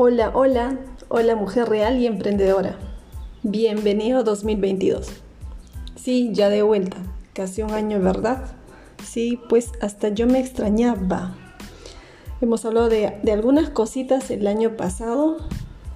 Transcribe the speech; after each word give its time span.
Hola, 0.00 0.30
hola, 0.32 0.78
hola 1.08 1.34
mujer 1.34 1.68
real 1.68 1.98
y 1.98 2.06
emprendedora. 2.06 2.78
Bienvenido 3.42 4.22
2022. 4.22 5.08
Sí, 5.96 6.30
ya 6.32 6.48
de 6.50 6.62
vuelta, 6.62 6.98
casi 7.32 7.62
un 7.62 7.72
año, 7.72 7.98
¿verdad? 7.98 8.44
Sí, 9.04 9.40
pues 9.48 9.72
hasta 9.80 10.10
yo 10.10 10.28
me 10.28 10.38
extrañaba. 10.38 11.36
Hemos 12.40 12.64
hablado 12.64 12.88
de, 12.88 13.18
de 13.24 13.32
algunas 13.32 13.70
cositas 13.70 14.30
el 14.30 14.46
año 14.46 14.76
pasado, 14.76 15.38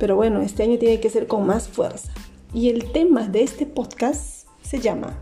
pero 0.01 0.17
bueno, 0.17 0.41
este 0.43 0.65
año 0.65 0.81
tiene 0.81 0.99
que 0.99 1.09
ser 1.09 1.29
con 1.29 1.47
más 1.47 1.69
fuerza. 1.69 2.11
Y 2.53 2.71
el 2.71 2.91
tema 2.91 3.29
de 3.29 3.45
este 3.45 3.67
podcast 3.67 4.49
se 4.63 4.81
llama 4.81 5.17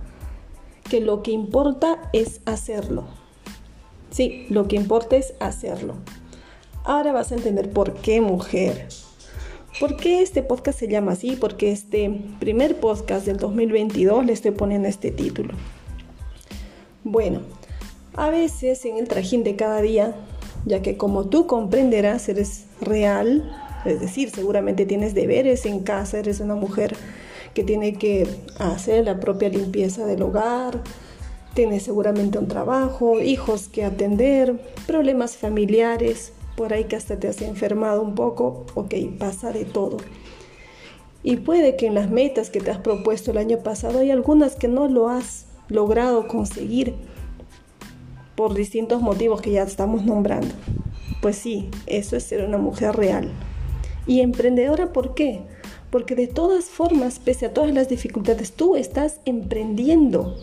que 0.88 1.02
lo 1.02 1.22
que 1.22 1.32
importa 1.32 2.08
es 2.14 2.40
hacerlo. 2.46 3.04
Sí, 4.08 4.46
lo 4.48 4.68
que 4.68 4.76
importa 4.76 5.16
es 5.16 5.34
hacerlo. 5.38 5.96
Ahora 6.84 7.12
vas 7.12 7.30
a 7.30 7.34
entender 7.34 7.70
por 7.70 7.94
qué 7.94 8.20
mujer. 8.20 8.88
¿Por 9.78 9.96
qué 9.96 10.22
este 10.22 10.42
podcast 10.42 10.78
se 10.78 10.88
llama 10.88 11.12
así? 11.12 11.36
Porque 11.38 11.70
este 11.70 12.10
primer 12.40 12.80
podcast 12.80 13.26
del 13.26 13.36
2022 13.36 14.24
le 14.24 14.32
estoy 14.32 14.52
poniendo 14.52 14.88
este 14.88 15.10
título. 15.10 15.54
Bueno, 17.04 17.42
a 18.14 18.30
veces 18.30 18.84
en 18.86 18.96
el 18.96 19.08
trajín 19.08 19.44
de 19.44 19.56
cada 19.56 19.82
día, 19.82 20.14
ya 20.64 20.80
que 20.80 20.96
como 20.96 21.26
tú 21.28 21.46
comprenderás, 21.46 22.28
eres 22.28 22.64
real, 22.80 23.54
es 23.84 24.00
decir, 24.00 24.30
seguramente 24.30 24.86
tienes 24.86 25.14
deberes 25.14 25.66
en 25.66 25.80
casa, 25.80 26.18
eres 26.18 26.40
una 26.40 26.54
mujer 26.54 26.96
que 27.54 27.62
tiene 27.62 27.94
que 27.94 28.26
hacer 28.58 29.04
la 29.04 29.20
propia 29.20 29.50
limpieza 29.50 30.06
del 30.06 30.22
hogar, 30.22 30.82
tienes 31.54 31.82
seguramente 31.82 32.38
un 32.38 32.48
trabajo, 32.48 33.20
hijos 33.20 33.68
que 33.68 33.84
atender, 33.84 34.60
problemas 34.86 35.36
familiares, 35.36 36.32
por 36.56 36.72
ahí 36.72 36.84
que 36.84 36.96
hasta 36.96 37.18
te 37.18 37.28
has 37.28 37.40
enfermado 37.42 38.02
un 38.02 38.14
poco, 38.14 38.66
ok, 38.74 38.94
pasa 39.18 39.52
de 39.52 39.64
todo. 39.64 39.98
Y 41.22 41.36
puede 41.36 41.76
que 41.76 41.86
en 41.86 41.94
las 41.94 42.10
metas 42.10 42.50
que 42.50 42.60
te 42.60 42.70
has 42.70 42.78
propuesto 42.78 43.30
el 43.30 43.38
año 43.38 43.58
pasado 43.58 43.98
hay 43.98 44.10
algunas 44.10 44.56
que 44.56 44.68
no 44.68 44.88
lo 44.88 45.08
has 45.08 45.46
logrado 45.68 46.26
conseguir 46.26 46.94
por 48.34 48.54
distintos 48.54 49.02
motivos 49.02 49.42
que 49.42 49.50
ya 49.50 49.62
estamos 49.62 50.04
nombrando. 50.04 50.54
Pues 51.20 51.36
sí, 51.36 51.68
eso 51.86 52.16
es 52.16 52.24
ser 52.24 52.44
una 52.44 52.56
mujer 52.56 52.96
real. 52.96 53.30
Y 54.06 54.20
emprendedora, 54.20 54.92
¿por 54.92 55.14
qué? 55.14 55.42
Porque 55.90 56.14
de 56.14 56.26
todas 56.26 56.64
formas, 56.64 57.18
pese 57.18 57.46
a 57.46 57.52
todas 57.52 57.72
las 57.74 57.88
dificultades, 57.88 58.52
tú 58.52 58.76
estás 58.76 59.20
emprendiendo. 59.26 60.36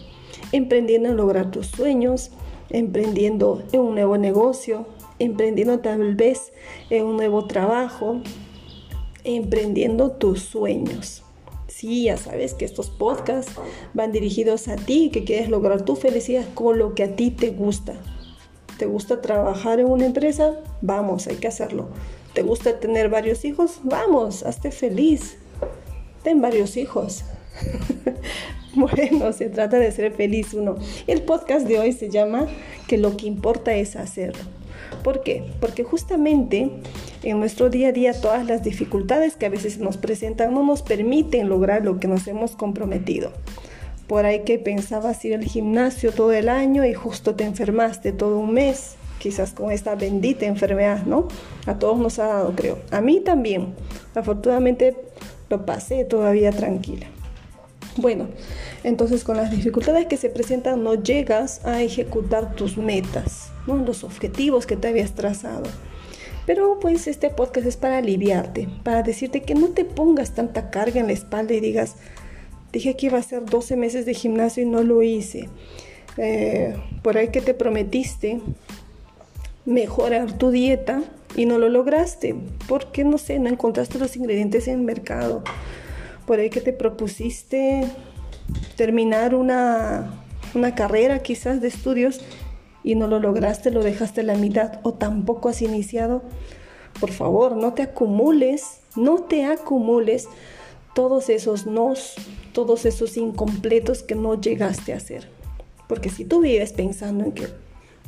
Emprendiendo 0.52 1.10
en 1.10 1.18
lograr 1.18 1.50
tus 1.50 1.68
sueños, 1.68 2.30
emprendiendo 2.70 3.64
en 3.72 3.80
un 3.80 3.96
nuevo 3.96 4.18
negocio, 4.18 4.86
emprendiendo 5.20 5.80
tal 5.80 6.16
vez 6.16 6.52
en 6.90 7.06
un 7.06 7.18
nuevo 7.18 7.46
trabajo, 7.46 8.22
emprendiendo 9.24 10.12
tus 10.12 10.42
sueños. 10.42 11.24
Sí, 11.68 12.06
ya 12.06 12.18
sabes 12.18 12.54
que 12.54 12.66
estos 12.66 12.90
podcasts 12.90 13.54
van 13.94 14.12
dirigidos 14.12 14.68
a 14.68 14.78
ti, 14.78 15.10
que 15.12 15.24
quieres 15.24 15.50
lograr 15.50 15.84
tu 15.84 15.96
felicidad 15.96 16.46
con 16.54 16.80
lo 16.80 16.96
que 16.96 17.04
a 17.04 17.16
ti 17.16 17.30
te 17.30 17.52
gusta. 17.52 17.94
¿Te 18.78 18.86
gusta 18.86 19.22
trabajar 19.22 19.80
en 19.80 19.88
una 19.88 20.06
empresa? 20.06 20.56
Vamos, 20.82 21.28
hay 21.28 21.36
que 21.36 21.48
hacerlo. 21.48 21.90
¿Te 22.34 22.42
gusta 22.42 22.80
tener 22.80 23.10
varios 23.10 23.44
hijos? 23.46 23.80
Vamos, 23.84 24.44
hazte 24.44 24.72
feliz. 24.72 25.38
Ten 26.24 26.42
varios 26.42 26.78
hijos. 26.78 27.24
bueno, 28.76 29.34
se 29.34 29.50
trata 29.50 29.80
de 29.80 29.92
ser 29.92 30.14
feliz 30.14 30.54
uno. 30.54 30.76
El 31.08 31.24
podcast 31.24 31.68
de 31.68 31.80
hoy 31.80 31.92
se 31.92 32.10
llama 32.10 32.48
Que 32.88 32.98
lo 32.98 33.18
que 33.18 33.26
importa 33.26 33.74
es 33.76 33.96
hacerlo. 33.96 34.57
¿Por 35.04 35.22
qué? 35.24 35.44
Porque 35.60 35.84
justamente 35.84 36.70
en 37.24 37.40
nuestro 37.40 37.70
día 37.70 37.90
a 37.90 37.92
día 37.92 38.20
todas 38.20 38.46
las 38.46 38.64
dificultades 38.64 39.36
que 39.36 39.46
a 39.46 39.50
veces 39.50 39.80
nos 39.80 39.98
presentan 39.98 40.54
no 40.54 40.64
nos 40.64 40.82
permiten 40.82 41.50
lograr 41.50 41.84
lo 41.84 42.00
que 42.00 42.08
nos 42.08 42.28
hemos 42.28 42.56
comprometido. 42.56 43.32
Por 44.08 44.26
ahí 44.26 44.44
que 44.44 44.58
pensabas 44.60 45.24
ir 45.26 45.36
al 45.36 45.44
gimnasio 45.44 46.12
todo 46.12 46.32
el 46.32 46.50
año 46.50 46.86
y 46.86 46.94
justo 46.94 47.36
te 47.36 47.44
enfermaste 47.44 48.14
todo 48.14 48.38
un 48.38 48.54
mes, 48.54 48.96
quizás 49.20 49.52
con 49.52 49.72
esta 49.72 49.96
bendita 49.96 50.46
enfermedad, 50.46 51.06
¿no? 51.06 51.28
A 51.66 51.78
todos 51.78 51.98
nos 51.98 52.20
ha 52.20 52.28
dado, 52.28 52.54
creo. 52.56 52.80
A 52.92 53.02
mí 53.02 53.20
también. 53.20 53.74
Afortunadamente 54.16 54.96
lo 55.50 55.66
pasé 55.66 56.06
todavía 56.06 56.52
tranquila. 56.52 57.08
Bueno, 57.98 58.28
entonces 58.84 59.24
con 59.24 59.38
las 59.38 59.52
dificultades 59.52 60.06
que 60.06 60.18
se 60.18 60.30
presentan 60.30 60.84
no 60.84 60.96
llegas 60.96 61.66
a 61.66 61.82
ejecutar 61.82 62.56
tus 62.56 62.78
metas 62.78 63.47
los 63.76 64.04
objetivos 64.04 64.66
que 64.66 64.78
te 64.78 64.88
habías 64.88 65.14
trazado. 65.14 65.64
Pero 66.46 66.80
pues 66.80 67.08
este 67.08 67.30
podcast 67.30 67.68
es 67.68 67.76
para 67.76 67.98
aliviarte, 67.98 68.70
para 68.84 69.04
decirte 69.04 69.42
que 69.42 69.54
no 69.54 69.68
te 69.68 69.84
pongas 69.84 70.34
tanta 70.34 70.70
carga 70.70 71.02
en 71.02 71.08
la 71.08 71.14
espalda 71.14 71.54
y 71.54 71.60
digas, 71.60 71.96
dije 72.72 72.96
que 72.96 73.08
iba 73.08 73.18
a 73.18 73.22
hacer 73.22 73.44
12 73.44 73.76
meses 73.76 74.06
de 74.06 74.14
gimnasio 74.14 74.64
y 74.64 74.66
no 74.66 74.82
lo 74.82 75.04
hice. 75.04 75.50
Eh, 76.16 76.76
por 77.04 77.18
ahí 77.18 77.28
que 77.30 77.42
te 77.42 77.54
prometiste 77.54 78.40
mejorar 79.66 80.38
tu 80.38 80.50
dieta 80.50 81.04
y 81.36 81.46
no 81.46 81.60
lo 81.60 81.68
lograste, 81.68 82.36
porque 82.68 83.04
no 83.04 83.18
sé, 83.18 83.40
no 83.40 83.50
encontraste 83.50 84.00
los 84.00 84.16
ingredientes 84.16 84.70
en 84.70 84.76
el 84.76 84.86
mercado. 84.86 85.44
Por 86.26 86.40
ahí 86.40 86.50
que 86.50 86.62
te 86.62 86.72
propusiste 86.72 87.84
terminar 88.78 89.36
una, 89.36 90.24
una 90.56 90.74
carrera 90.76 91.20
quizás 91.20 91.60
de 91.60 91.68
estudios 91.68 92.22
y 92.88 92.96
no 92.96 93.08
lo 93.08 93.20
lograste, 93.20 93.70
lo 93.70 93.84
dejaste 93.84 94.22
a 94.22 94.24
la 94.24 94.36
mitad 94.36 94.80
o 94.84 94.94
tampoco 94.94 95.50
has 95.50 95.62
iniciado, 95.62 96.22
por 97.02 97.12
favor, 97.12 97.58
no 97.58 97.74
te 97.74 97.82
acumules, 97.82 98.80
no 98.96 99.24
te 99.24 99.44
acumules 99.44 100.30
todos 100.96 101.28
esos 101.28 101.66
nos, 101.66 102.16
todos 102.54 102.86
esos 102.86 103.18
incompletos 103.18 104.04
que 104.04 104.16
no 104.16 104.40
llegaste 104.40 104.94
a 104.94 104.98
hacer. 104.98 105.28
Porque 105.90 106.10
si 106.10 106.24
tú 106.24 106.40
vives 106.40 106.72
pensando 106.72 107.26
en 107.26 107.34
que 107.34 107.48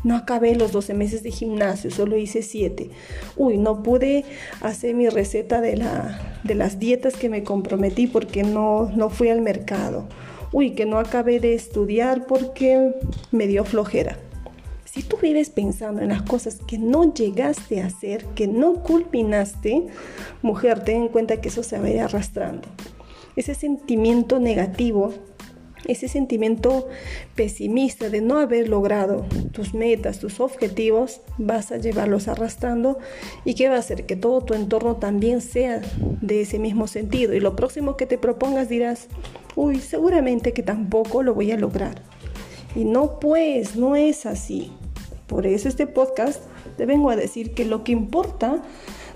no 0.06 0.16
acabé 0.16 0.56
los 0.56 0.72
12 0.72 0.94
meses 0.94 1.24
de 1.24 1.32
gimnasio, 1.32 1.92
solo 1.92 2.16
hice 2.16 2.42
7. 2.42 2.90
Uy, 3.36 3.58
no 3.58 3.84
pude 3.84 4.24
hacer 4.62 4.96
mi 4.96 5.10
receta 5.10 5.60
de, 5.60 5.76
la, 5.76 6.40
de 6.46 6.56
las 6.56 6.80
dietas 6.80 7.18
que 7.18 7.28
me 7.28 7.44
comprometí 7.44 8.08
porque 8.08 8.44
no, 8.44 8.90
no 8.96 9.10
fui 9.10 9.28
al 9.28 9.42
mercado. 9.42 10.08
Uy, 10.54 10.72
que 10.72 10.86
no 10.86 11.00
acabé 11.00 11.42
de 11.42 11.54
estudiar 11.54 12.28
porque 12.28 12.94
me 13.34 13.46
dio 13.46 13.66
flojera. 13.66 14.18
Si 14.92 15.04
tú 15.04 15.18
vives 15.22 15.52
pensando 15.52 16.02
en 16.02 16.10
las 16.10 16.24
cosas 16.24 16.60
que 16.66 16.80
no 16.80 17.14
llegaste 17.14 17.82
a 17.82 17.86
hacer, 17.86 18.26
que 18.34 18.48
no 18.48 18.82
culminaste, 18.82 19.86
mujer, 20.42 20.84
ten 20.84 21.04
en 21.04 21.08
cuenta 21.10 21.40
que 21.40 21.50
eso 21.50 21.62
se 21.62 21.78
va 21.78 21.86
a 21.86 21.90
ir 21.92 22.00
arrastrando. 22.00 22.68
Ese 23.36 23.54
sentimiento 23.54 24.40
negativo, 24.40 25.14
ese 25.86 26.08
sentimiento 26.08 26.88
pesimista 27.36 28.10
de 28.10 28.22
no 28.22 28.40
haber 28.40 28.68
logrado 28.68 29.28
tus 29.52 29.76
metas, 29.76 30.18
tus 30.18 30.40
objetivos, 30.40 31.22
vas 31.38 31.72
a 31.72 31.78
llevarlos 31.78 32.28
arrastrando 32.28 32.98
y 33.46 33.54
qué 33.54 33.70
va 33.70 33.76
a 33.76 33.80
hacer 33.80 34.08
que 34.08 34.16
todo 34.16 34.42
tu 34.42 34.56
entorno 34.56 34.96
también 34.96 35.42
sea 35.42 35.82
de 36.22 36.42
ese 36.42 36.58
mismo 36.58 36.88
sentido. 36.88 37.36
Y 37.36 37.40
lo 37.40 37.56
próximo 37.56 37.96
que 37.96 38.08
te 38.08 38.18
propongas 38.18 38.70
dirás, 38.70 39.08
uy, 39.56 39.80
seguramente 39.82 40.52
que 40.52 40.64
tampoco 40.64 41.22
lo 41.22 41.36
voy 41.36 41.52
a 41.52 41.58
lograr. 41.58 42.02
Y 42.76 42.86
no 42.86 43.20
pues, 43.20 43.76
no 43.76 43.96
es 43.96 44.26
así. 44.26 44.72
Por 45.28 45.46
eso 45.46 45.68
este 45.68 45.88
podcast 45.88 46.44
te 46.78 46.86
vengo 46.86 47.10
a 47.10 47.16
decir 47.16 47.54
que 47.54 47.66
lo 47.66 47.84
que 47.84 47.92
importa 47.92 48.64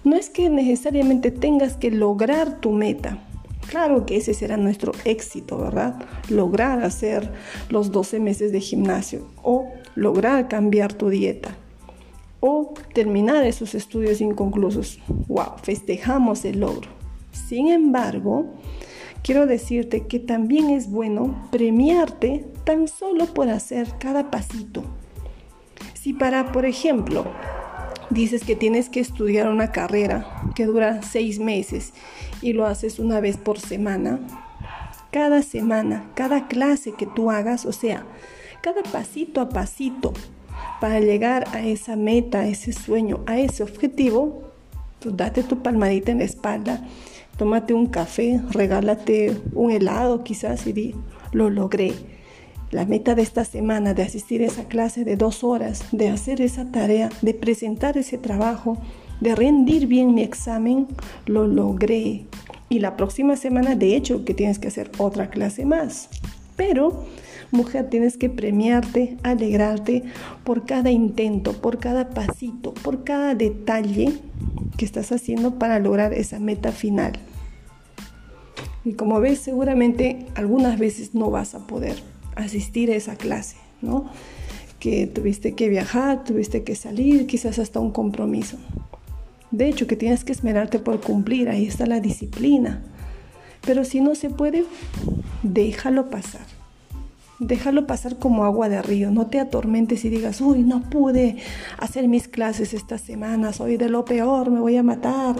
no 0.03 0.15
es 0.15 0.29
que 0.29 0.49
necesariamente 0.49 1.31
tengas 1.31 1.75
que 1.75 1.91
lograr 1.91 2.59
tu 2.59 2.71
meta. 2.71 3.19
Claro 3.67 4.05
que 4.05 4.17
ese 4.17 4.33
será 4.33 4.57
nuestro 4.57 4.91
éxito, 5.05 5.57
¿verdad? 5.57 5.95
Lograr 6.29 6.83
hacer 6.83 7.31
los 7.69 7.91
12 7.91 8.19
meses 8.19 8.51
de 8.51 8.59
gimnasio 8.59 9.27
o 9.41 9.69
lograr 9.95 10.47
cambiar 10.47 10.93
tu 10.93 11.09
dieta 11.09 11.55
o 12.39 12.73
terminar 12.93 13.45
esos 13.45 13.73
estudios 13.73 14.19
inconclusos. 14.19 14.99
¡Wow! 15.07 15.53
Festejamos 15.63 16.43
el 16.43 16.59
logro. 16.59 16.89
Sin 17.31 17.69
embargo, 17.69 18.45
quiero 19.23 19.47
decirte 19.47 20.05
que 20.05 20.19
también 20.19 20.69
es 20.69 20.91
bueno 20.91 21.47
premiarte 21.49 22.45
tan 22.65 22.87
solo 22.87 23.25
por 23.27 23.49
hacer 23.49 23.87
cada 23.97 24.29
pasito. 24.29 24.83
Si 25.93 26.13
para, 26.13 26.51
por 26.51 26.65
ejemplo, 26.65 27.25
dices 28.09 28.43
que 28.43 28.55
tienes 28.55 28.89
que 28.89 28.99
estudiar 28.99 29.49
una 29.49 29.71
carrera 29.71 30.51
que 30.53 30.65
dura 30.65 31.01
seis 31.01 31.39
meses 31.39 31.93
y 32.41 32.53
lo 32.53 32.65
haces 32.65 32.99
una 32.99 33.19
vez 33.19 33.37
por 33.37 33.59
semana, 33.59 34.19
cada 35.11 35.41
semana, 35.41 36.11
cada 36.15 36.47
clase 36.47 36.91
que 36.91 37.05
tú 37.05 37.31
hagas, 37.31 37.65
o 37.65 37.71
sea, 37.71 38.05
cada 38.61 38.83
pasito 38.83 39.41
a 39.41 39.49
pasito 39.49 40.13
para 40.81 40.99
llegar 40.99 41.45
a 41.53 41.61
esa 41.61 41.95
meta, 41.95 42.41
a 42.41 42.47
ese 42.47 42.73
sueño, 42.73 43.21
a 43.25 43.39
ese 43.39 43.63
objetivo, 43.63 44.41
pues 44.99 45.15
date 45.15 45.43
tu 45.43 45.61
palmadita 45.61 46.11
en 46.11 46.19
la 46.19 46.25
espalda, 46.25 46.85
tómate 47.43 47.73
un 47.73 47.87
café, 47.87 48.39
regálate 48.51 49.35
un 49.53 49.69
helado 49.69 50.23
quizás 50.23 50.65
y 50.65 50.71
di, 50.71 50.95
lo 51.33 51.49
logré 51.49 51.91
la 52.71 52.85
meta 52.85 53.15
de 53.15 53.21
esta 53.21 53.43
semana 53.43 53.93
de 53.93 54.01
asistir 54.01 54.41
a 54.41 54.45
esa 54.45 54.69
clase 54.69 55.03
de 55.03 55.17
dos 55.17 55.43
horas, 55.43 55.83
de 55.91 56.07
hacer 56.07 56.39
esa 56.39 56.71
tarea, 56.71 57.09
de 57.21 57.33
presentar 57.33 57.97
ese 57.97 58.17
trabajo, 58.17 58.77
de 59.19 59.35
rendir 59.35 59.87
bien 59.87 60.13
mi 60.13 60.21
examen, 60.21 60.87
lo 61.25 61.45
logré. 61.45 62.27
Y 62.69 62.79
la 62.79 62.95
próxima 62.95 63.35
semana, 63.35 63.75
de 63.75 63.97
hecho, 63.97 64.23
que 64.23 64.33
tienes 64.33 64.57
que 64.57 64.69
hacer 64.69 64.89
otra 64.97 65.29
clase 65.29 65.65
más. 65.65 66.07
Pero, 66.55 67.03
mujer, 67.51 67.89
tienes 67.89 68.15
que 68.15 68.29
premiarte, 68.29 69.17
alegrarte 69.21 70.03
por 70.45 70.65
cada 70.65 70.91
intento, 70.91 71.51
por 71.51 71.77
cada 71.77 72.09
pasito, 72.11 72.73
por 72.73 73.03
cada 73.03 73.35
detalle 73.35 74.13
que 74.77 74.85
estás 74.85 75.11
haciendo 75.11 75.59
para 75.59 75.79
lograr 75.79 76.13
esa 76.13 76.39
meta 76.39 76.71
final. 76.71 77.19
Y 78.85 78.93
como 78.93 79.19
ves, 79.19 79.39
seguramente 79.39 80.25
algunas 80.35 80.77
veces 80.77 81.15
no 81.15 81.29
vas 81.31 81.55
a 81.55 81.65
poder 81.67 81.95
asistir 82.35 82.91
a 82.91 82.95
esa 82.95 83.15
clase, 83.15 83.57
¿no? 83.81 84.09
Que 84.79 85.07
tuviste 85.07 85.53
que 85.53 85.69
viajar, 85.69 86.23
tuviste 86.23 86.63
que 86.63 86.75
salir, 86.75 87.25
quizás 87.25 87.59
hasta 87.59 87.79
un 87.79 87.91
compromiso. 87.91 88.57
De 89.51 89.69
hecho, 89.69 89.87
que 89.87 89.95
tienes 89.95 90.23
que 90.23 90.31
esmerarte 90.31 90.79
por 90.79 90.99
cumplir, 90.99 91.47
ahí 91.47 91.65
está 91.65 91.85
la 91.85 91.99
disciplina. 91.99 92.81
Pero 93.65 93.85
si 93.85 94.01
no 94.01 94.15
se 94.15 94.29
puede, 94.29 94.65
déjalo 95.43 96.09
pasar. 96.09 96.45
Déjalo 97.39 97.87
pasar 97.87 98.17
como 98.17 98.45
agua 98.45 98.67
de 98.67 98.81
río. 98.81 99.11
No 99.11 99.27
te 99.27 99.39
atormentes 99.39 100.03
y 100.05 100.09
digas, 100.09 100.41
uy, 100.41 100.63
no 100.63 100.89
pude 100.89 101.37
hacer 101.77 102.07
mis 102.07 102.27
clases 102.27 102.73
esta 102.73 102.97
semana, 102.97 103.53
soy 103.53 103.77
de 103.77 103.89
lo 103.89 104.05
peor, 104.05 104.49
me 104.49 104.59
voy 104.59 104.75
a 104.75 104.83
matar. 104.83 105.35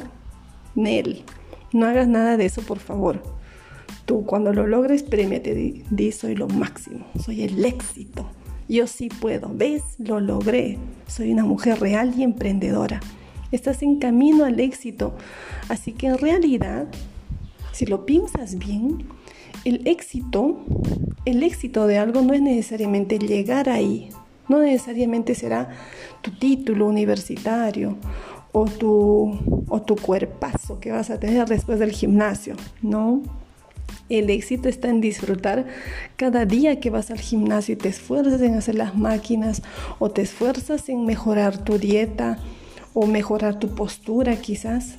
Nel, 0.76 1.24
no 1.74 1.88
hagas 1.88 2.08
nada 2.08 2.38
de 2.38 2.46
eso, 2.46 2.62
por 2.62 2.80
favor. 2.80 3.22
Tú 4.06 4.26
cuando 4.26 4.54
lo 4.54 4.68
logres, 4.68 5.04
premiate, 5.04 5.84
di, 5.90 6.12
soy 6.12 6.36
lo 6.36 6.48
máximo, 6.48 7.06
soy 7.24 7.44
el 7.44 7.64
éxito. 7.66 8.30
Yo 8.70 8.88
sí 8.88 9.10
puedo, 9.10 9.50
¿ves? 9.54 9.84
Lo 9.98 10.20
logré. 10.20 10.78
Soy 11.08 11.32
una 11.32 11.44
mujer 11.44 11.80
real 11.80 12.14
y 12.18 12.24
emprendedora. 12.24 13.00
Estás 13.52 13.82
en 13.82 14.00
camino 14.00 14.46
al 14.46 14.60
éxito. 14.60 15.16
Así 15.70 15.92
que 15.92 16.08
en 16.08 16.18
realidad, 16.18 16.88
si 17.72 17.86
lo 17.86 18.06
piensas 18.06 18.58
bien, 18.58 19.06
el 19.66 19.88
éxito, 19.88 20.64
el 21.26 21.44
éxito 21.44 21.88
de 21.88 21.98
algo 21.98 22.22
no 22.22 22.34
es 22.34 22.42
necesariamente 22.42 23.20
llegar 23.20 23.70
ahí. 23.70 24.10
No 24.48 24.60
necesariamente 24.60 25.36
será 25.36 25.70
tu 26.22 26.32
título 26.32 26.88
universitario 26.88 27.98
o 28.54 28.66
tu, 28.66 29.66
o 29.68 29.82
tu 29.82 29.96
cuerpazo 29.96 30.80
que 30.80 30.92
vas 30.92 31.10
a 31.10 31.20
tener 31.20 31.48
después 31.50 31.80
del 31.80 31.92
gimnasio, 31.92 32.56
¿no? 32.82 33.22
El 34.10 34.30
éxito 34.30 34.70
está 34.70 34.90
en 34.90 35.02
disfrutar 35.02 35.66
cada 36.18 36.46
día 36.46 36.80
que 36.80 36.92
vas 36.92 37.10
al 37.10 37.20
gimnasio 37.20 37.74
y 37.74 37.78
te 37.78 37.90
esfuerzas 37.90 38.42
en 38.42 38.54
hacer 38.54 38.76
las 38.76 38.96
máquinas 38.96 39.64
o 39.98 40.12
te 40.12 40.22
esfuerzas 40.22 40.88
en 40.88 41.06
mejorar 41.06 41.58
tu 41.58 41.80
dieta 41.80 42.38
o 42.94 43.08
mejorar 43.08 43.58
tu 43.60 43.74
postura 43.74 44.36
quizás. 44.36 44.96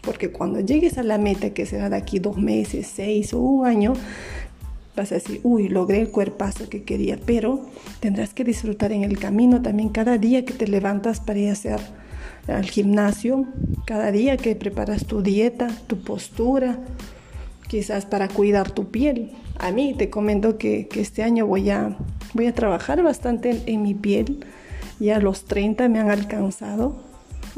Porque 0.00 0.30
cuando 0.30 0.60
llegues 0.60 0.96
a 0.96 1.02
la 1.02 1.18
meta 1.18 1.50
que 1.50 1.66
será 1.66 1.90
de 1.90 1.96
aquí 1.96 2.20
dos 2.20 2.36
meses, 2.36 2.86
seis 2.86 3.34
o 3.34 3.40
un 3.40 3.66
año, 3.66 3.94
vas 4.94 5.10
a 5.10 5.16
decir, 5.16 5.40
uy, 5.42 5.68
logré 5.68 6.00
el 6.00 6.10
cuerpazo 6.10 6.68
que 6.68 6.84
quería, 6.84 7.18
pero 7.26 7.66
tendrás 7.98 8.34
que 8.34 8.44
disfrutar 8.44 8.92
en 8.92 9.02
el 9.02 9.18
camino 9.18 9.62
también 9.62 9.88
cada 9.88 10.18
día 10.18 10.44
que 10.44 10.52
te 10.52 10.68
levantas 10.68 11.18
para 11.20 11.40
ir 11.40 11.48
a 11.48 11.52
hacer 11.52 11.80
al 12.48 12.64
gimnasio, 12.64 13.46
cada 13.86 14.12
día 14.12 14.36
que 14.36 14.54
preparas 14.54 15.06
tu 15.06 15.22
dieta, 15.22 15.68
tu 15.86 16.02
postura, 16.02 16.78
quizás 17.68 18.06
para 18.06 18.28
cuidar 18.28 18.70
tu 18.70 18.90
piel. 18.90 19.32
A 19.58 19.70
mí 19.70 19.94
te 19.96 20.10
comento 20.10 20.58
que, 20.58 20.88
este 20.94 21.22
año 21.22 21.46
voy 21.46 21.70
a, 21.70 21.96
voy 22.34 22.46
a 22.46 22.54
trabajar 22.54 23.02
bastante 23.02 23.50
en, 23.50 23.62
en 23.66 23.82
mi 23.82 23.94
piel. 23.94 24.44
Ya 25.00 25.18
los 25.18 25.44
30 25.44 25.88
me 25.88 25.98
han 25.98 26.10
alcanzado, 26.10 26.96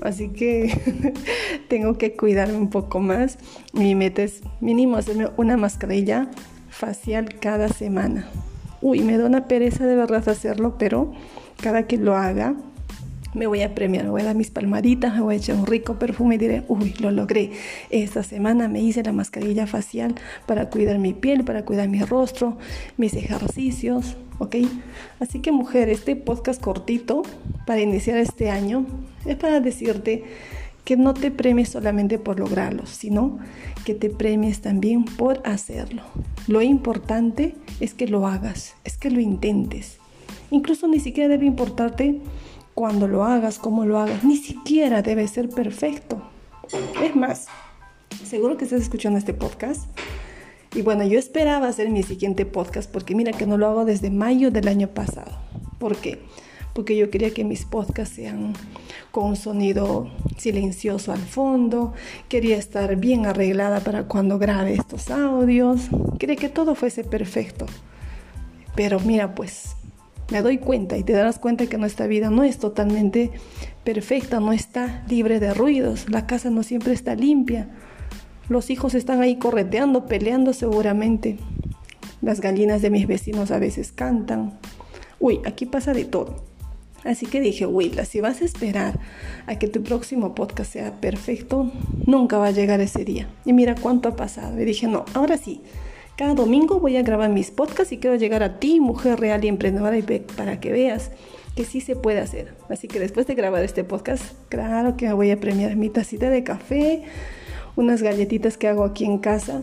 así 0.02 0.28
que 0.30 1.14
tengo 1.68 1.98
que 1.98 2.16
cuidarme 2.16 2.56
un 2.56 2.70
poco 2.70 3.00
más. 3.00 3.38
Mi 3.72 3.94
meta 3.94 4.22
es 4.22 4.42
mínimo 4.60 4.96
hacerme 4.96 5.28
una 5.36 5.56
mascarilla 5.56 6.30
facial 6.70 7.38
cada 7.40 7.68
semana. 7.68 8.28
Uy, 8.80 9.00
me 9.00 9.18
da 9.18 9.26
una 9.26 9.48
pereza 9.48 9.86
de 9.86 9.96
verdad 9.96 10.28
hacerlo, 10.28 10.76
pero 10.78 11.12
cada 11.62 11.86
que 11.86 11.96
lo 11.96 12.14
haga 12.14 12.54
me 13.36 13.46
voy 13.46 13.60
a 13.60 13.74
premiar, 13.74 14.08
voy 14.08 14.22
a 14.22 14.24
dar 14.24 14.34
mis 14.34 14.50
palmaditas, 14.50 15.14
me 15.14 15.20
voy 15.20 15.34
a 15.34 15.38
echar 15.38 15.56
un 15.56 15.66
rico 15.66 15.98
perfume 15.98 16.36
y 16.36 16.38
diré, 16.38 16.64
uy, 16.68 16.94
lo 17.00 17.10
logré. 17.10 17.52
Esta 17.90 18.22
semana 18.22 18.66
me 18.66 18.80
hice 18.80 19.02
la 19.02 19.12
mascarilla 19.12 19.66
facial 19.66 20.14
para 20.46 20.70
cuidar 20.70 20.98
mi 20.98 21.12
piel, 21.12 21.44
para 21.44 21.64
cuidar 21.64 21.88
mi 21.88 22.00
rostro, 22.00 22.56
mis 22.96 23.12
ejercicios, 23.14 24.16
¿ok? 24.38 24.56
Así 25.20 25.40
que 25.40 25.52
mujer, 25.52 25.90
este 25.90 26.16
podcast 26.16 26.62
cortito 26.62 27.22
para 27.66 27.82
iniciar 27.82 28.16
este 28.16 28.50
año 28.50 28.86
es 29.26 29.36
para 29.36 29.60
decirte 29.60 30.24
que 30.86 30.96
no 30.96 31.12
te 31.12 31.30
premies 31.30 31.68
solamente 31.68 32.18
por 32.18 32.40
lograrlo, 32.40 32.86
sino 32.86 33.38
que 33.84 33.94
te 33.94 34.08
premies 34.08 34.62
también 34.62 35.04
por 35.04 35.42
hacerlo. 35.44 36.02
Lo 36.46 36.62
importante 36.62 37.54
es 37.80 37.92
que 37.92 38.08
lo 38.08 38.26
hagas, 38.26 38.76
es 38.84 38.96
que 38.96 39.10
lo 39.10 39.20
intentes. 39.20 39.98
Incluso 40.50 40.86
ni 40.88 41.00
siquiera 41.00 41.28
debe 41.28 41.44
importarte 41.44 42.20
cuando 42.76 43.08
lo 43.08 43.24
hagas, 43.24 43.58
cómo 43.58 43.86
lo 43.86 43.98
hagas, 43.98 44.22
ni 44.22 44.36
siquiera 44.36 45.00
debe 45.00 45.26
ser 45.28 45.48
perfecto. 45.48 46.20
Es 47.02 47.16
más, 47.16 47.46
seguro 48.22 48.58
que 48.58 48.64
estás 48.64 48.82
escuchando 48.82 49.18
este 49.18 49.32
podcast. 49.32 49.86
Y 50.74 50.82
bueno, 50.82 51.02
yo 51.06 51.18
esperaba 51.18 51.68
hacer 51.68 51.88
mi 51.88 52.02
siguiente 52.02 52.44
podcast 52.44 52.90
porque 52.90 53.14
mira 53.14 53.32
que 53.32 53.46
no 53.46 53.56
lo 53.56 53.66
hago 53.66 53.86
desde 53.86 54.10
mayo 54.10 54.50
del 54.50 54.68
año 54.68 54.88
pasado. 54.88 55.38
¿Por 55.78 55.96
qué? 55.96 56.20
Porque 56.74 56.98
yo 56.98 57.08
quería 57.08 57.32
que 57.32 57.44
mis 57.44 57.64
podcasts 57.64 58.16
sean 58.16 58.52
con 59.10 59.24
un 59.24 59.36
sonido 59.36 60.10
silencioso 60.36 61.12
al 61.12 61.22
fondo, 61.22 61.94
quería 62.28 62.58
estar 62.58 62.94
bien 62.96 63.24
arreglada 63.24 63.80
para 63.80 64.06
cuando 64.06 64.38
grabe 64.38 64.74
estos 64.74 65.10
audios, 65.10 65.88
quería 66.18 66.36
que 66.36 66.50
todo 66.50 66.74
fuese 66.74 67.04
perfecto. 67.04 67.64
Pero 68.74 69.00
mira, 69.00 69.34
pues 69.34 69.75
me 70.30 70.42
doy 70.42 70.58
cuenta 70.58 70.96
y 70.96 71.04
te 71.04 71.12
darás 71.12 71.38
cuenta 71.38 71.66
que 71.66 71.78
nuestra 71.78 72.06
vida 72.06 72.30
no 72.30 72.42
es 72.42 72.58
totalmente 72.58 73.30
perfecta, 73.84 74.40
no 74.40 74.52
está 74.52 75.04
libre 75.08 75.40
de 75.40 75.54
ruidos, 75.54 76.08
la 76.08 76.26
casa 76.26 76.50
no 76.50 76.62
siempre 76.62 76.92
está 76.92 77.14
limpia, 77.14 77.68
los 78.48 78.70
hijos 78.70 78.94
están 78.94 79.22
ahí 79.22 79.36
correteando, 79.36 80.06
peleando 80.06 80.52
seguramente, 80.52 81.38
las 82.22 82.40
gallinas 82.40 82.82
de 82.82 82.90
mis 82.90 83.06
vecinos 83.06 83.50
a 83.50 83.58
veces 83.58 83.92
cantan, 83.92 84.58
uy, 85.20 85.40
aquí 85.44 85.66
pasa 85.66 85.92
de 85.92 86.04
todo. 86.04 86.44
Así 87.04 87.26
que 87.26 87.40
dije, 87.40 87.66
Willa, 87.66 88.04
si 88.04 88.20
vas 88.20 88.42
a 88.42 88.44
esperar 88.44 88.98
a 89.46 89.56
que 89.60 89.68
tu 89.68 89.82
próximo 89.82 90.34
podcast 90.34 90.72
sea 90.72 91.00
perfecto, 91.00 91.70
nunca 92.04 92.36
va 92.36 92.48
a 92.48 92.50
llegar 92.50 92.80
ese 92.80 93.04
día. 93.04 93.28
Y 93.44 93.52
mira 93.52 93.76
cuánto 93.76 94.08
ha 94.08 94.16
pasado. 94.16 94.60
Y 94.60 94.64
dije, 94.64 94.88
no, 94.88 95.04
ahora 95.14 95.38
sí, 95.38 95.62
cada 96.16 96.34
domingo 96.34 96.80
voy 96.80 96.96
a 96.96 97.02
grabar 97.02 97.30
mis 97.30 97.50
podcasts 97.50 97.92
y 97.92 97.98
quiero 97.98 98.16
llegar 98.16 98.42
a 98.42 98.58
ti, 98.58 98.80
mujer 98.80 99.20
real 99.20 99.44
y 99.44 99.48
emprendedora, 99.48 99.98
y 99.98 100.02
para 100.02 100.60
que 100.60 100.72
veas 100.72 101.10
que 101.54 101.64
sí 101.64 101.80
se 101.80 101.94
puede 101.94 102.20
hacer. 102.20 102.54
Así 102.70 102.88
que 102.88 102.98
después 102.98 103.26
de 103.26 103.34
grabar 103.34 103.62
este 103.62 103.84
podcast, 103.84 104.22
claro 104.48 104.96
que 104.96 105.12
voy 105.12 105.30
a 105.30 105.38
premiar 105.38 105.76
mi 105.76 105.90
tacita 105.90 106.30
de 106.30 106.42
café, 106.42 107.02
unas 107.76 108.02
galletitas 108.02 108.56
que 108.56 108.68
hago 108.68 108.84
aquí 108.84 109.04
en 109.04 109.18
casa. 109.18 109.62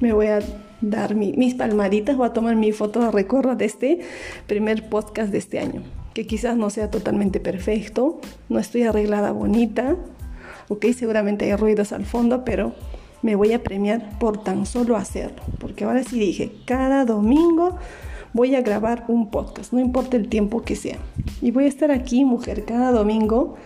Me 0.00 0.14
voy 0.14 0.26
a 0.26 0.40
dar 0.80 1.14
mis 1.14 1.54
palmaditas, 1.54 2.16
voy 2.16 2.28
a 2.28 2.32
tomar 2.32 2.56
mi 2.56 2.72
foto 2.72 3.00
de 3.00 3.10
recuerdo 3.10 3.54
de 3.54 3.66
este 3.66 4.00
primer 4.46 4.88
podcast 4.88 5.30
de 5.30 5.38
este 5.38 5.58
año, 5.58 5.82
que 6.14 6.26
quizás 6.26 6.56
no 6.56 6.70
sea 6.70 6.90
totalmente 6.90 7.40
perfecto, 7.40 8.20
no 8.48 8.58
estoy 8.58 8.84
arreglada 8.84 9.32
bonita, 9.32 9.96
ok, 10.68 10.86
seguramente 10.96 11.44
hay 11.44 11.56
ruidos 11.56 11.92
al 11.92 12.04
fondo, 12.06 12.44
pero 12.44 12.74
me 13.24 13.36
voy 13.36 13.54
a 13.54 13.62
premiar 13.62 14.18
por 14.18 14.44
tan 14.44 14.66
solo 14.66 14.96
hacerlo. 14.96 15.42
Porque 15.58 15.84
ahora 15.84 16.04
sí 16.04 16.18
dije, 16.18 16.52
cada 16.66 17.06
domingo 17.06 17.78
voy 18.34 18.54
a 18.54 18.60
grabar 18.60 19.06
un 19.08 19.30
podcast, 19.30 19.72
no 19.72 19.80
importa 19.80 20.18
el 20.18 20.28
tiempo 20.28 20.60
que 20.60 20.76
sea. 20.76 20.98
Y 21.40 21.50
voy 21.50 21.64
a 21.64 21.68
estar 21.68 21.90
aquí, 21.90 22.26
mujer, 22.26 22.66
cada 22.66 22.92
domingo 22.92 23.56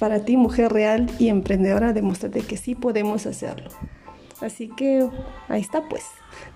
para 0.00 0.24
ti, 0.24 0.36
mujer 0.36 0.72
real 0.72 1.08
y 1.20 1.28
emprendedora, 1.28 1.92
demostrarte 1.92 2.40
que 2.40 2.56
sí 2.56 2.74
podemos 2.74 3.24
hacerlo. 3.26 3.70
Así 4.40 4.68
que 4.68 5.08
ahí 5.48 5.60
está 5.60 5.88
pues. 5.88 6.02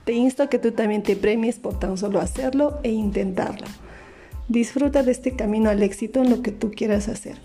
Te 0.04 0.14
insto 0.14 0.42
a 0.42 0.48
que 0.48 0.58
tú 0.58 0.72
también 0.72 1.04
te 1.04 1.14
premies 1.14 1.60
por 1.60 1.78
tan 1.78 1.96
solo 1.96 2.18
hacerlo 2.18 2.80
e 2.82 2.90
intentarlo. 2.90 3.68
Disfruta 4.48 5.04
de 5.04 5.12
este 5.12 5.36
camino 5.36 5.70
al 5.70 5.84
éxito 5.84 6.24
en 6.24 6.30
lo 6.30 6.42
que 6.42 6.50
tú 6.50 6.72
quieras 6.72 7.06
hacer. 7.06 7.36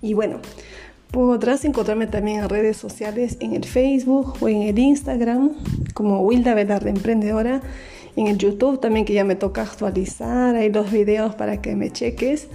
Y 0.00 0.14
bueno, 0.14 0.38
Podrás 1.14 1.64
encontrarme 1.64 2.08
también 2.08 2.40
en 2.40 2.48
redes 2.48 2.76
sociales, 2.76 3.36
en 3.38 3.54
el 3.54 3.64
Facebook 3.64 4.34
o 4.40 4.48
en 4.48 4.62
el 4.62 4.76
Instagram, 4.76 5.52
como 5.94 6.22
Wilda 6.22 6.54
Velarde 6.54 6.90
Emprendedora. 6.90 7.62
En 8.16 8.26
el 8.26 8.36
YouTube 8.36 8.80
también 8.80 9.06
que 9.06 9.12
ya 9.12 9.22
me 9.22 9.36
toca 9.36 9.62
actualizar, 9.62 10.56
hay 10.56 10.72
los 10.72 10.90
videos 10.90 11.36
para 11.36 11.62
que 11.62 11.76
me 11.76 11.92
cheques. 11.92 12.48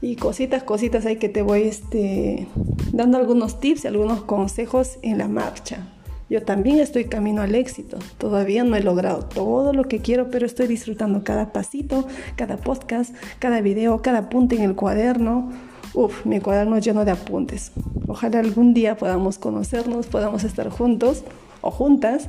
Y 0.00 0.16
cositas, 0.16 0.62
cositas 0.62 1.04
ahí 1.04 1.16
que 1.16 1.28
te 1.28 1.42
voy 1.42 1.64
este, 1.64 2.48
dando 2.94 3.18
algunos 3.18 3.60
tips 3.60 3.84
y 3.84 3.88
algunos 3.88 4.22
consejos 4.22 4.98
en 5.02 5.18
la 5.18 5.28
marcha. 5.28 5.86
Yo 6.30 6.42
también 6.42 6.80
estoy 6.80 7.04
camino 7.04 7.42
al 7.42 7.54
éxito. 7.54 7.98
Todavía 8.16 8.64
no 8.64 8.76
he 8.76 8.82
logrado 8.82 9.26
todo 9.26 9.74
lo 9.74 9.84
que 9.88 9.98
quiero, 9.98 10.30
pero 10.30 10.46
estoy 10.46 10.68
disfrutando 10.68 11.22
cada 11.22 11.52
pasito, 11.52 12.08
cada 12.36 12.56
podcast, 12.56 13.14
cada 13.40 13.60
video, 13.60 14.00
cada 14.00 14.30
punto 14.30 14.54
en 14.54 14.62
el 14.62 14.74
cuaderno 14.74 15.52
Uf, 15.92 16.24
mi 16.24 16.40
cuaderno 16.40 16.78
lleno 16.78 17.04
de 17.04 17.10
apuntes. 17.10 17.72
Ojalá 18.08 18.40
algún 18.40 18.74
día 18.74 18.96
podamos 18.96 19.38
conocernos, 19.38 20.06
podamos 20.06 20.44
estar 20.44 20.68
juntos 20.70 21.22
o 21.60 21.70
juntas 21.70 22.28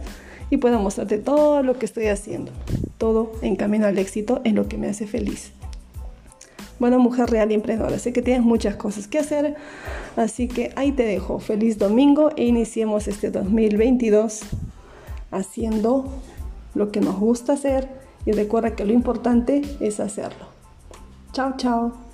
y 0.50 0.58
pueda 0.58 0.78
mostrarte 0.78 1.18
todo 1.18 1.64
lo 1.64 1.80
que 1.80 1.86
estoy 1.86 2.08
haciendo. 2.08 2.52
Todo 2.98 3.32
en 3.42 3.56
camino 3.56 3.88
al 3.88 3.98
éxito 3.98 4.42
en 4.44 4.56
lo 4.56 4.68
que 4.68 4.78
me 4.78 4.88
hace 4.88 5.08
feliz. 5.08 5.52
Bueno, 6.78 7.00
mujer 7.00 7.30
real 7.30 7.52
y 7.52 7.56
emprendedora, 7.56 7.98
sé 8.00 8.12
que 8.12 8.22
tienes 8.22 8.44
muchas 8.44 8.76
cosas 8.76 9.08
que 9.08 9.18
hacer, 9.18 9.56
así 10.18 10.50
que 10.50 10.74
ahí 10.76 10.92
te 10.92 11.04
dejo. 11.04 11.40
Feliz 11.40 11.78
domingo 11.78 12.32
e 12.36 12.46
iniciemos 12.46 13.08
este 13.08 13.32
2022 13.32 14.42
haciendo 15.32 16.06
lo 16.74 16.92
que 16.92 17.00
nos 17.00 17.18
gusta 17.18 17.54
hacer 17.54 17.88
y 18.26 18.34
recuerda 18.34 18.76
que 18.76 18.86
lo 18.86 18.92
importante 18.92 19.62
es 19.80 20.00
hacerlo. 20.00 20.48
Chao, 21.32 21.54
chao. 21.58 22.05